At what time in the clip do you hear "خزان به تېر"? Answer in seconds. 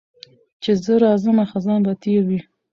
1.51-2.21